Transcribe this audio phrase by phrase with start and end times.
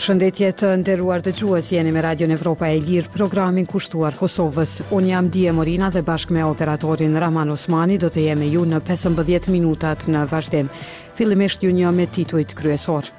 [0.00, 4.78] Përshëndetje të nderuar dëgjues, jeni me Radio Evropa e Lirë, programin kushtuar Kosovës.
[4.96, 8.78] Un jam Dije Morina dhe bashkë me operatorin Rahman Osmani do të jemi ju në
[8.88, 10.72] 15 minutat në vazhdim.
[11.20, 13.10] Fillimisht ju një me tituit kryesor.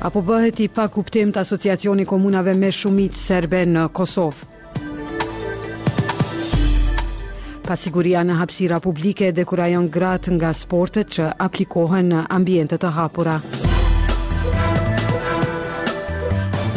[0.00, 4.54] Apo bëhet i pa kuptim të asociacioni komunave me shumit serbe në Kosovë.
[7.68, 13.34] Pasiguria në hapsira publike dekurajon grat nga sportet që aplikohen në ambientet të hapura.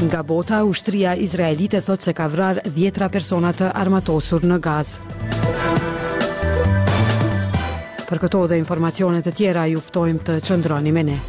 [0.02, 4.98] Nga bota, ushtria Izraelite thot se ka vrar djetra personat të armatosur në gaz.
[8.10, 11.20] Për këto dhe informacionet të tjera, juftojmë të qëndroni me ne.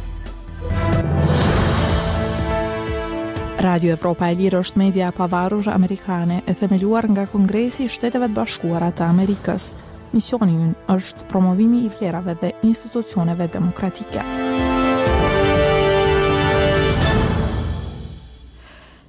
[3.63, 8.35] Radio Evropa e Lirë është media pavarur amerikane e themeluar nga Kongresi i Shteteve të
[8.41, 9.69] Bashkuara të Amerikës.
[10.11, 14.27] Misioni ynë është promovimi i vlerave dhe institucioneve demokratike.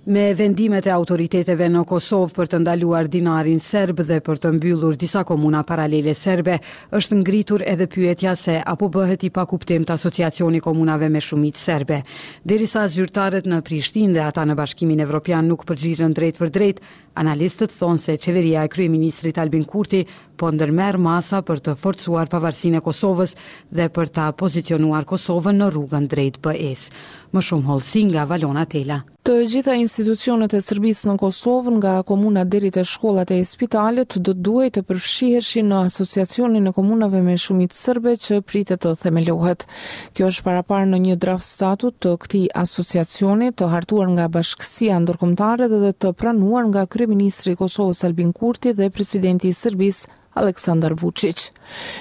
[0.06, 4.98] Me vendimet e autoriteteve në Kosovë për të ndaluar dinarin serb dhe për të mbyllur
[5.00, 6.58] disa komuna paralele serbe,
[6.98, 12.02] është ngritur edhe pyetja se apo bëhet i pakuptim të asociacioni komunave me shumit serbe.
[12.44, 16.84] Derisa zyrtarët në Prishtin dhe ata në bashkimin evropian nuk përgjirën drejt për drejt,
[17.14, 20.02] Analistët thonë se qeveria e kryeministrit Albin Kurti
[20.34, 23.36] po ndërmer masa për të forcuar pavarësinë e Kosovës
[23.70, 26.88] dhe për ta pozicionuar Kosovën në rrugën drejt BE-s.
[27.34, 28.96] Më shumë hollësi nga Valona Tela.
[29.24, 34.34] Të gjitha institucionet e Serbisë në Kosovë, nga komuna deri te shkollat e spitalit, do
[34.34, 39.64] duhet të përfshiheshin në asociacionin e komunave me shumicë serbe që pritet të themelohet.
[40.12, 45.70] Kjo është parë në një draft statut të këtij asociacioni, të hartuar nga Bashkësia Ndërkombëtare
[45.72, 50.08] dhe të pranuar nga kry kryeministri i Kosovës Albin Kurti dhe presidenti i Serbisë
[50.40, 51.42] Aleksandar Vučić.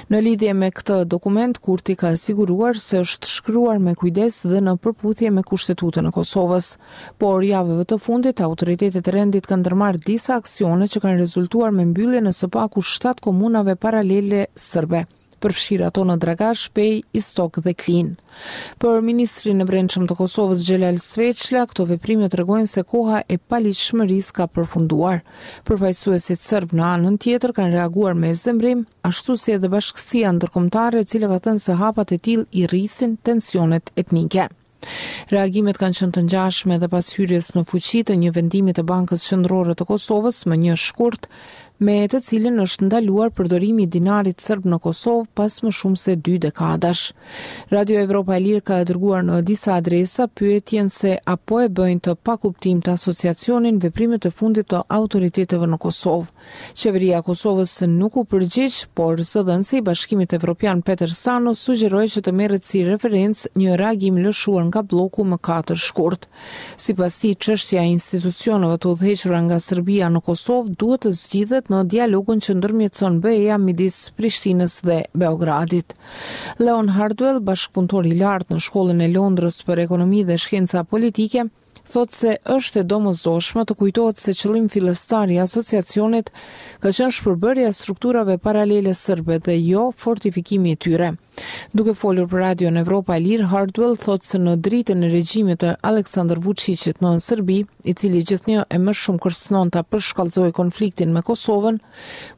[0.09, 4.77] Në lidhje me këtë dokument, Kurti ka siguruar se është shkruar me kujdes dhe në
[4.85, 6.71] përputhje me kushtetutën e Kosovës,
[7.21, 11.85] por javëve të fundit autoritetet e rendit kanë ndërmarrë disa aksione që kanë rezultuar me
[11.91, 15.03] mbylljen e së paku 7 komunave paralele serbe
[15.43, 18.11] përfshira ato në Dragash, shpej, istok dhe klin.
[18.81, 23.37] Për Ministri në Brendshëm të Kosovës Gjelal Sveçla, këto veprime të regojnë se koha e
[23.51, 25.19] palit shmëris ka përfunduar.
[25.67, 29.71] Përfajsu e si të sërb në anën tjetër kanë reaguar me zemrim, ashtu se edhe
[29.75, 34.47] bashkësia në tërkomtare e cilë ka thënë se hapat e til i rrisin tensionet etnike.
[35.31, 39.77] Reagimet kanë qënë të njashme dhe pas hyrjes në fuqitë një vendimit të bankës qëndrore
[39.79, 41.29] të Kosovës më një shkurt,
[41.85, 46.13] me të cilin është ndaluar përdorimi i dinarit serb në Kosovë pas më shumë se
[46.25, 47.03] dy dekadash.
[47.75, 52.15] Radio Evropa e Lirë ka dërguar në disa adresa pyetjen se apo e bëjnë të
[52.25, 56.27] pa kuptim të asociacionin veprimet të fundit të autoriteteve në Kosovë.
[56.81, 62.31] Qeveria Kosovës nuk u përgjigj, por së i bashkimit Evropian Peter Sano sugjeroi që të
[62.39, 66.27] merët si referenc një reagim lëshuar nga bloku më katër shkurt.
[66.77, 71.77] Si pas ti, qështja institucionëve të udhëhequra nga Serbia në Kosovë duhet të zgjidhet në
[71.93, 75.95] dialogun që ndërmjetëson BE-ja midis Prishtinës dhe Beogradit.
[76.67, 81.47] Leon Hardwell, bashkëpuntor i lartë në shkollën e Londrës për ekonomi dhe shkenca politike,
[81.91, 86.29] thot se është e domosdoshme të kujtohet se qëllim fillestar i asociacionit
[86.85, 91.09] ka qenë shpërbërja strukturave paralele sërbe dhe jo fortifikimi i tyre.
[91.75, 95.59] Duke folur për Radio në Evropa e Lirë, Hardwell thot se në dritën e regjimit
[95.65, 100.55] të Aleksandr Vučićit në, në Serbi, i cili gjithnjë e më shumë kërcënon ta përshkallëzojë
[100.63, 101.81] konfliktin me Kosovën,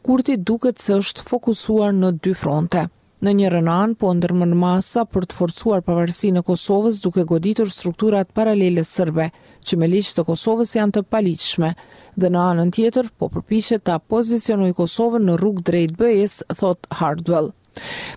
[0.02, 2.88] kurti duket se është fokusuar në dy fronte
[3.26, 8.30] në një rënan, po ndërmën masa për të forcuar pavarësi në Kosovës duke goditur strukturat
[8.40, 9.30] paralele sërbe,
[9.66, 11.74] që me liqë të Kosovës janë të paliqshme,
[12.22, 16.86] dhe në anën tjetër, po përpishet të apozicionu i Kosovën në rrug drejt bëjes, thot
[17.02, 17.54] Hardwell.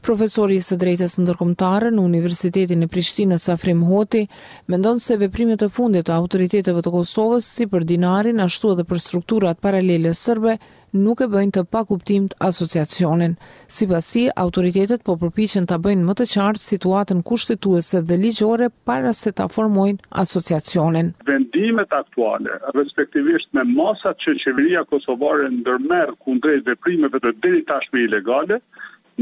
[0.03, 4.25] Profesori i së drejtës ndërkombëtare në Universitetin e Prishtinës Afrim Hoti
[4.73, 9.03] mendon se veprimet e fundit të autoriteteve të Kosovës si për dinarin ashtu edhe për
[9.07, 10.59] strukturat paralele serbe
[10.99, 13.35] nuk e bëjnë të pa kuptim të asociacionin.
[13.77, 19.13] Si pasi, autoritetet po përpichen të bëjnë më të qartë situatën kushtetuese dhe ligjore para
[19.19, 21.11] se të formojnë asociacionin.
[21.29, 28.07] Vendimet aktuale, respektivisht me masat që qeveria Kosovare ndërmerë kundrejt dhe primeve të deri tashme
[28.09, 28.63] ilegale,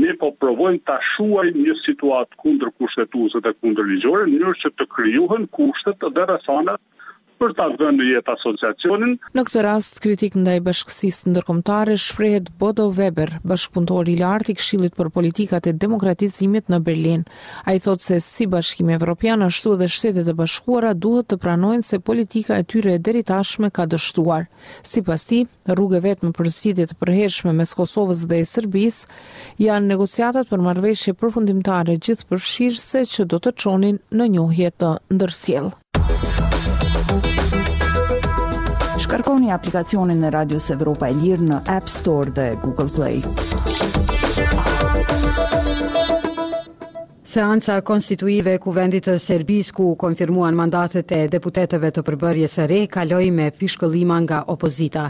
[0.01, 4.73] ne po provojmë ta shuaj një situatë kundër kushtetuese dhe kundër ligjore në mënyrë që
[4.83, 6.77] të krijohen kushtet dhe rrethana
[7.41, 9.11] për ta dhënë në jetë asociacionin.
[9.37, 14.95] Në këtë rast, kritik ndaj në ndërkombëtare shprehet Bodo Weber, bashkëpunëtori i lartë i Këshillit
[14.97, 17.25] për Politikat e Demokratizimit në Berlin.
[17.69, 22.01] Ai thotë se si Bashkimi Evropian ashtu edhe Shtetet e Bashkuara duhet të pranojnë se
[22.11, 24.47] politika e tyre e deri tashme ka dështuar.
[24.93, 29.11] Sipas tij, rrugë vetëm për zgjidhje të përhershme mes Kosovës dhe Serbisë
[29.67, 35.75] janë negociatat për marrëveshje përfundimtare gjithpërfshirëse që do të çonin në njohjet të ndërsjellë.
[39.07, 43.23] Shkarkoni aplikacionin e Radios Evropa e Lirë në App Store dhe Google Play.
[47.37, 52.77] Seanca konstituive e Kuvendit të Serbisë ku konfirmuan mandatet e deputetëve të përbërjes së re
[52.95, 55.03] kaloi me fishkëllima nga opozita.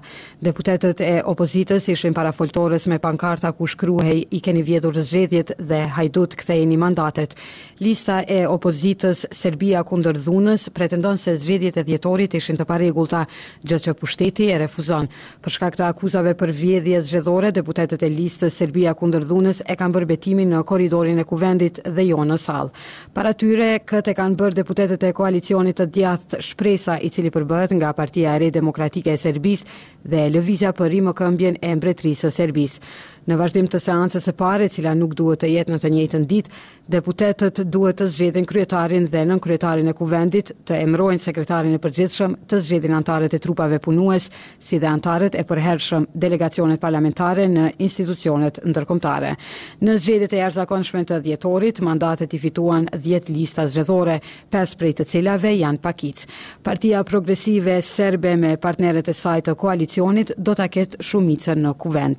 [0.43, 5.79] Deputetët e opozitës ishin para foltorës me pankarta ku shkruhej i keni vjedhur zgjedhjet dhe
[6.01, 7.37] hajdut kthejeni mandatet.
[7.79, 13.23] Lista e opozitës Serbia kundër dhunës pretendon se zgjedhjet e dhjetorit ishin të parregullta,
[13.63, 15.07] gjatë që pushteti e refuzon.
[15.47, 20.01] Për shkak të akuzave për vjedhje zgjedhore, deputetët e listës Serbia kundër dhunës e kanë
[20.01, 22.71] bërë betimin në koridorin e Kuvendit dhe jo jonë në
[23.17, 27.73] Para tyre, këtë e kanë bërë deputetet e koalicionit të djathë shpresa i cili përbëhet
[27.79, 29.67] nga partia e re demokratike e Serbisë
[30.11, 32.89] dhe lëvizja për rrimë këmbjen e mbretrisë së Serbisë.
[33.27, 36.25] Në vazhdim të seancës së parë, e cila nuk duhet të jetë në të njëjtën
[36.31, 36.51] ditë,
[36.95, 42.37] deputetët duhet të zgjedhin kryetarin dhe nën kryetarin e kuvendit, të emrojnë sekretarin e përgjithshëm,
[42.47, 44.29] të zgjedhin anëtarët e trupave punues,
[44.63, 49.33] si dhe anëtarët e përhershëm delegacionet parlamentare në institucionet ndërkombëtare.
[49.83, 54.21] Në zgjedhjet e jashtëzakonshme të dhjetorit, mandatet i fituan 10 lista zgjedhore,
[54.55, 56.23] pesë prej të cilave janë pakic.
[56.63, 61.71] Partia Progresive Serbe me partnerët e saj të koalicionit koalicionit do ta ketë shumicën në
[61.81, 62.19] kuvent.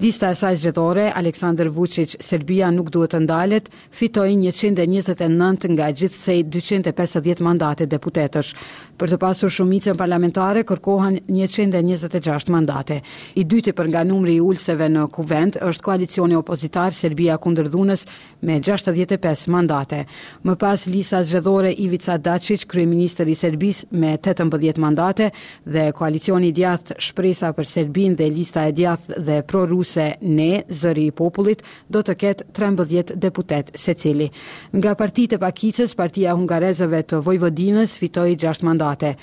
[0.00, 6.44] Lista e saj zgjedhore Aleksandar Vučić Serbia nuk duhet të ndalet, fitoi 129 nga gjithsej
[6.46, 8.52] 250 mandate deputetësh.
[8.98, 13.00] Për të pasur shumicën parlamentare kërkohen 126 mandate.
[13.38, 18.06] I dyti për nga numri i ulseve në kuvent është koalicioni opozitar Serbia kundër dhunës
[18.42, 20.06] me 65 mandate.
[20.48, 25.30] Më pas lista zgjedhore Ivica Dačić, kryeministri i Serbisë me 18 mandate
[25.64, 31.08] dhe koalicioni i djathtë shpresa për Serbin dhe lista e djath dhe pro-ruse ne, zëri
[31.10, 34.28] i popullit, do të ketë 13 deputet se cili.
[34.72, 39.16] Nga partit e pakicës, partia hungarezëve të Vojvodinës fitoi 6 mandate.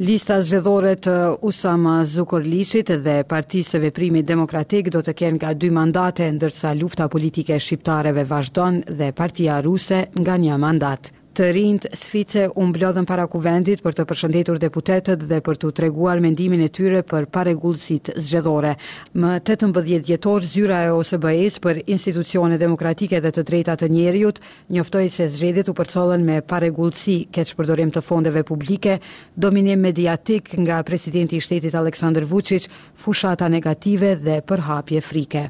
[0.00, 1.16] Lista zgjedhore të
[1.50, 7.08] Usama Zukorliçit dhe Partisë së Veprimit Demokratik do të kenë nga 2 mandate, ndërsa lufta
[7.12, 13.06] politike e shqiptareve vazhdon dhe Partia Ruse nga një mandat të rinjt sfice u mblodhën
[13.08, 18.10] para kuvendit për të përshëndetur deputetët dhe për të treguar mendimin e tyre për paregullësit
[18.20, 18.74] zgjedhore.
[19.16, 24.36] Më 18 dhjetor zyra e OSBE-s për institucione demokratike dhe të drejta të njeriut,
[24.76, 28.98] njoftoi se zgjedhjet u përcolën me parregullsi keq përdorim të fondeve publike,
[29.34, 32.68] dominim mediatik nga presidenti i shtetit Aleksandr Vučić,
[33.00, 35.48] fushata negative dhe përhapje frike.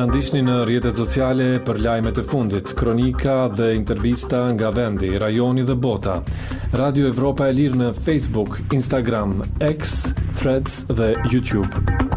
[0.00, 5.66] Në ndishtni në rjetet sociale për lajmet e fundit, kronika dhe intervista nga vendi, rajoni
[5.70, 6.14] dhe bota.
[6.82, 9.36] Radio Evropa e lirë në Facebook, Instagram,
[9.74, 9.98] X,
[10.40, 12.16] Threads dhe YouTube.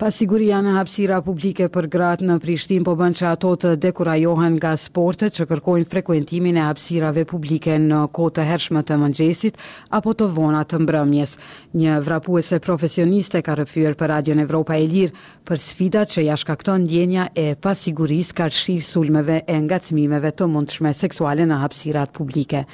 [0.00, 4.70] Pasiguria në hapsira publike për gratë në Prishtin po bënë që ato të dekurajohen nga
[4.80, 9.60] sportet që kërkojnë frekuentimin e hapsirave publike në kote të hershme të mëngjesit
[10.00, 11.36] apo të vonat të mbrëmjes.
[11.82, 15.16] Një vrapuese profesioniste ka rëfyër për Radion Evropa e Lirë
[15.48, 20.96] për sfidat që jashka këto ndjenja e pasigurisë ka të sulmeve e ngacmimeve të mundshme
[21.02, 22.64] seksuale në hapsirat publike.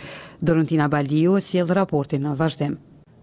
[0.40, 2.78] Dorontina Baliu, si raportin në vazhdem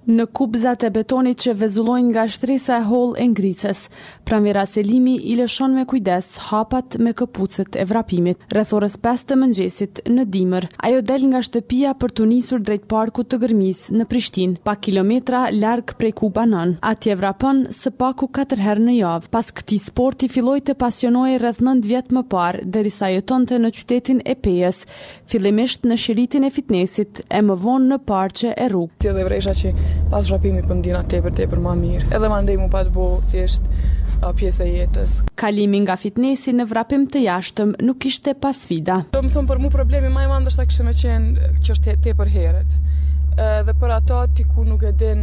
[0.08, 3.86] në kubzat e betonit që vezullojnë nga shtresa e hol e ngrices.
[4.28, 10.02] Pramvira Selimi i lëshon me kujdes hapat me këpucet e vrapimit, rrethorës pes të mëngjesit
[10.12, 10.68] në dimër.
[10.88, 15.46] Ajo del nga shtëpia për të njësur drejt parku të gërmis në Prishtin, pa kilometra
[15.56, 19.28] larg prej ku A Atje vrapon së paku 4 herë në javë.
[19.32, 23.70] Pas këti sporti filloj të pasionoj rëth 9 vjetë më parë, dërisa jeton të në
[23.72, 24.86] qytetin e pejes,
[25.26, 28.94] fillimisht në shiritin e fitnesit e më vonë në parqe e rrugë.
[29.00, 32.06] Tjë dhe vrejsh pas rapimi për ndina tepër për ma mirë.
[32.14, 33.90] Edhe ma ndej mu pa të bo tjeshtë
[34.24, 35.16] a pjesë e jetës.
[35.40, 39.02] Kalimi nga fitnesi në vrapim të jashtëm nuk ishte pas vida.
[39.16, 41.76] Do më thëmë për mu problemi ma i mandë është ta kështë me qenë që
[41.78, 42.80] është te, për heret.
[43.68, 45.22] dhe për ato ti ku nuk e din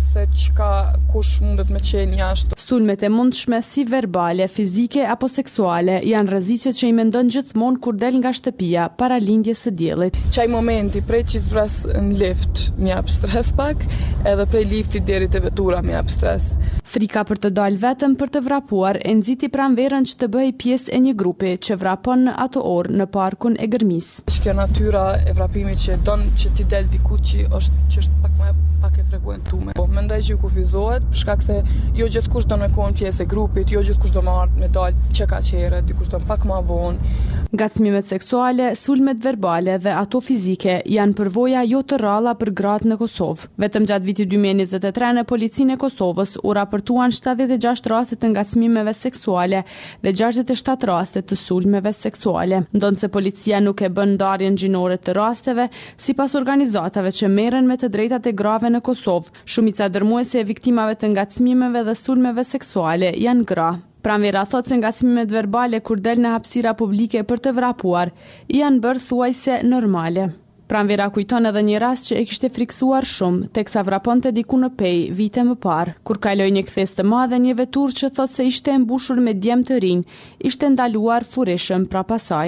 [0.00, 2.58] se çka kush mundet me qenë jashtë.
[2.60, 7.96] Sulmet e mundshme si verbale, fizike apo seksuale janë rreziqet që i mendon gjithmonë kur
[8.02, 10.18] del nga shtëpia para lindjes së diellit.
[10.36, 13.84] Çaj momenti prej zbras në lift, më jap stres pak,
[14.32, 16.52] edhe prej lifti deri te vetura më jap stres.
[16.90, 20.92] Frika për të dalë vetëm për të vrapuar e nëziti pranverën që të bëj pjesë
[20.96, 24.08] e një grupi që vrapon në ato orë në parkun e gërmis.
[24.42, 28.32] Që natyra e vrapimi që donë që ti delë diku që është, që është pak
[28.42, 28.50] më
[28.82, 29.74] pak e frekuentume.
[29.78, 31.58] Po, mendoj që ju kufizohet, shkak se
[31.98, 34.62] jo gjithë kush do në konë pjesë e grupit, jo gjithë kush do më ardhë
[34.64, 37.14] me dalë që ka qere, di kush do në pak ma vonë.
[37.60, 42.98] Gacmimet seksuale, sulmet verbale dhe ato fizike janë përvoja jo të ralla për gratë në
[43.02, 43.48] Kosovë.
[43.62, 48.92] Vetëm gjatë viti 2023 në policinë e Kosovës u raportë raportuan 76 raste të ngacmimeve
[48.96, 49.60] seksuale
[50.00, 52.62] dhe 67 raste të sulmeve seksuale.
[52.72, 55.68] Ndonë se policia nuk e bën darjen gjinore të rasteve,
[56.00, 60.48] si pas organizatave që meren me të drejtate e grave në Kosovë, shumica dërmuese e
[60.52, 63.68] viktimave të ngacmimeve dhe sulmeve seksuale janë gra.
[64.00, 68.12] Pramvera thot se ngacmimet verbale kur del në hapsira publike për të vrapuar,
[68.56, 70.30] janë bërë se normale.
[70.70, 74.32] Pran vera kujton edhe një rast që e kishte friksuar shumë, teksa vraponte vrapon të
[74.36, 78.12] diku në pej, vite më parë, kur kaloi një kthesë të madhe një vetur që
[78.20, 80.18] thot se ishte embushur me djem të rinjë,
[80.52, 82.46] ishte ndaluar fureshëm pra pasaj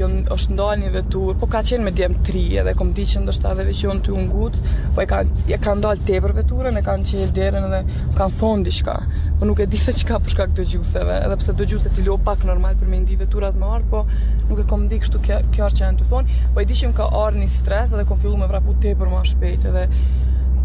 [0.00, 3.20] jo është ndalë një vetur, po ka qenë me djem tri edhe kom di që
[3.24, 6.78] ndështë edhe vishion të unë gutë, po e kanë e kanë ndalë te për veturën,
[6.78, 7.82] e kanë në qenë derën edhe
[8.16, 8.94] kanë në fondi shka,
[9.38, 12.06] po nuk e di se që ka përshka këtë gjuseve, edhe pëse të gjuse t'i
[12.08, 14.04] lo pak normal për me ndi veturat më arë, po
[14.50, 16.92] nuk e kom di kështu kjo, arë që e të thonë, po e di që
[16.92, 19.88] më ka arë një stres edhe kom fillu me vrapu te për ma shpejt edhe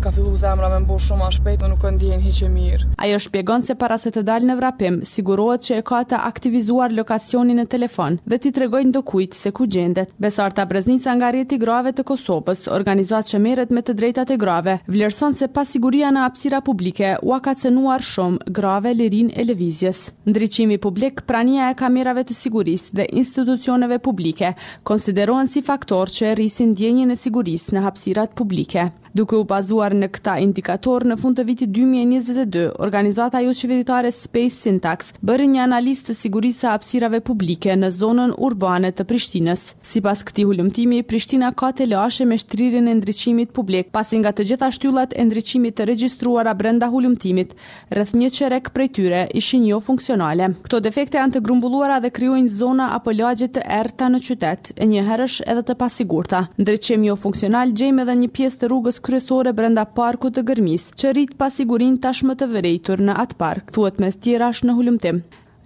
[0.01, 2.85] ka fillu zemra me mbush shumë a shpejt, nuk e ndjen hiqe mirë.
[3.03, 6.93] Ajo shpjegon se para se të dalë në vrapim, sigurohet që e ka të aktivizuar
[6.95, 10.13] lokacionin në telefon dhe ti tregojnë do kujtë se ku gjendet.
[10.23, 15.35] Besarta Breznica nga rjeti grave të Kosovës, organizat që meret me të drejtate grave, vlerëson
[15.35, 20.07] se pasiguria në apsira publike u akacenuar shumë grave lirin e levizjes.
[20.29, 24.55] Ndryqimi publik, prania e kamerave të siguris dhe institucioneve publike,
[24.87, 28.89] konsiderohen si faktor që e rrisin djenjën e siguris në hapsirat publike.
[29.09, 34.11] Duke u bazuar bazuar në këta indikator, në fund të vitit 2022, organizata ju qeveritare
[34.13, 39.63] Space Syntax bërë një analist të sigurisë apsirave publike në zonën urbane të Prishtinës.
[39.81, 44.31] Si pas këti hullumtimi, Prishtina ka të leashe me shtririn e ndryqimit publik, pasi nga
[44.31, 47.55] të gjitha shtyllat e ndryqimit të registruara brenda hullumtimit,
[47.89, 50.51] rëth një qerek prej tyre ishin jo funksionale.
[50.65, 54.85] Këto defekte janë të grumbulluara dhe kryojnë zona apo lagjit të erta në qytet, e
[54.91, 56.43] një herësh edhe të pasigurta.
[56.59, 60.89] Ndryqim jo funksional gjejmë edhe një pjesë të rrugës kryesore brenda brenda parku të gërmis,
[60.99, 65.21] që rrit pasigurin tashmë të vërejtur në atë park, thuet mes tjera është në hullumtim.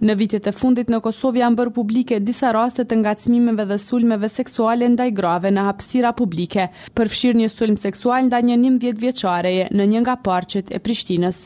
[0.06, 4.28] Në vitet e fundit në Kosovë janë bërë publike disa raste të ngacmimeve dhe sulmeve
[4.30, 9.66] seksuale ndaj grave në hapësira publike, përfshirë një sulm seksual ndaj një njëm djetë vjeqareje
[9.74, 11.42] në një nga parqet e Prishtinës.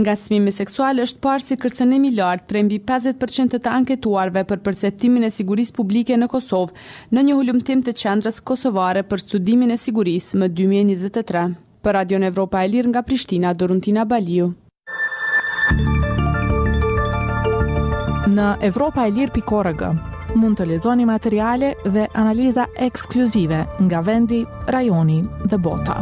[0.00, 5.30] Ngacmimi seksual është parë si kërcenemi lartë për mbi 50% të anketuarve për perceptimin e
[5.38, 10.54] sigurisë publike në Kosovë në një hullumtim të qendrës kosovare për studimin e sigurisë më
[10.62, 11.48] 2023.
[11.80, 14.50] Për Radion Evropa e Lirë nga Prishtina, Doruntina Baliu.
[18.36, 19.88] Në Evropa e Lirë pikorëgë,
[20.38, 24.42] mund të lezoni materiale dhe analiza ekskluzive nga vendi,
[24.76, 25.96] rajoni dhe bota.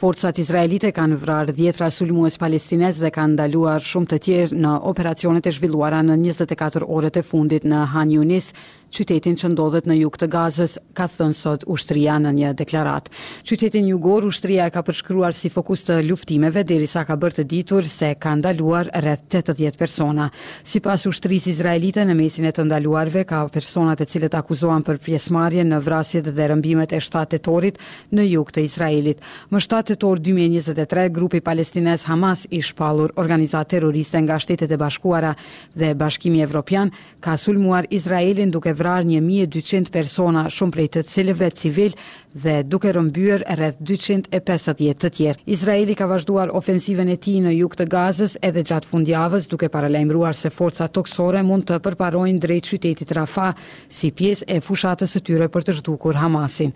[0.00, 5.48] Forcat izraelite kanë vrarë dhjetra sulmues palestines dhe kanë ndaluar shumë të tjerë në operacionet
[5.50, 8.52] e zhvilluara në 24 orët e fundit në Han Yunis,
[8.90, 13.12] qytetin që ndodhet në jug të Gazës ka thënë sot ushtria në një deklaratë.
[13.48, 17.86] Qytetin jugor ushtria e ka përshkruar si fokus të luftimeve derisa ka bërë të ditur
[17.88, 20.28] se ka ndaluar rreth 80 persona.
[20.66, 25.64] Sipas ushtris izraelite në mesin e të ndaluarve ka persona të cilët akuzohen për pjesëmarrje
[25.70, 27.78] në vrasjet dhe rëmbimet e 7 tetorit
[28.12, 29.18] në jug të Izraelit.
[29.50, 35.32] Më 7 tetor 2023 grupi palestinez Hamas i shpallur organizatë terroriste nga Shtetet e Bashkuara
[35.78, 41.94] dhe Bashkimi Evropian ka sulmuar Izraelin duke vrar 1200 persona, shumë prej të cilëve civil
[42.42, 45.44] dhe duke rëmbyer rreth 250 të tjerë.
[45.56, 50.36] Izraeli ka vazhduar ofensivën e tij në jug të Gazës edhe gjatë fundjavës, duke paralajmëruar
[50.40, 53.54] se forca toksore mund të përparojnë drejt qytetit Rafah
[53.88, 56.74] si pjesë e fushatës së tyre për të zhdukur Hamasin.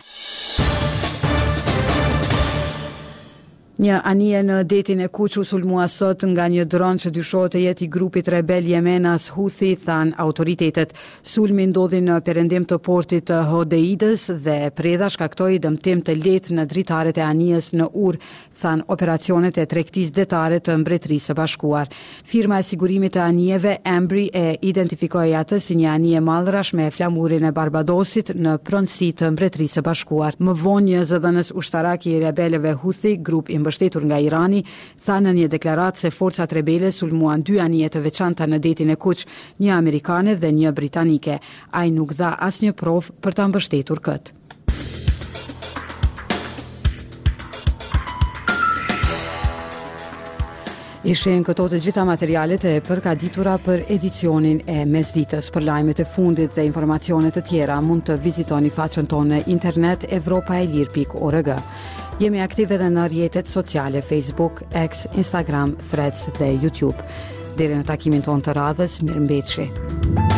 [3.75, 7.89] Një anije në detin e kuqë usulmua sot nga një dronë që dyshohet të jeti
[7.91, 10.93] grupit rebel jemenas huthi, than autoritetet.
[11.27, 16.69] Sulmi ndodhi në perendim të portit të hodeidës dhe predha shkaktoj dëmtim të let në
[16.75, 18.21] dritarët e anijës në ur
[18.63, 21.91] than operacionet e tregtisë detare të mbretërisë së bashkuar.
[22.29, 27.45] Firma e sigurimit të anijeve Embry e identifikoi atë si një anije mallrash me flamurin
[27.49, 30.39] e Barbadosit në pronësi të mbretërisë së bashkuar.
[30.39, 34.63] Më vonë një zëdhënës ushtarak i rebelëve Houthi, grup i mbështetur nga Irani,
[35.07, 38.97] than në një deklaratë se forcat rebele sulmuan dy anije të veçanta në detin e
[39.07, 39.25] Kuq,
[39.63, 41.39] një amerikane dhe një britanike.
[41.73, 44.37] Ai nuk dha asnjë provë për ta mbështetur këtë.
[51.05, 55.51] Ishenë këto të gjitha materialet e përka ditura për edicionin e mes ditës.
[55.53, 60.07] Për lajmet e fundit dhe informacionet të tjera mund të vizitoni faqën tonë në internet
[60.17, 61.51] evropaelir.org.
[62.25, 66.97] Jemi aktive dhe në rjetet sociale Facebook, X, Instagram, Threads dhe YouTube.
[67.61, 70.33] Dere në takimin tonë të radhës, mirë mbetëshi.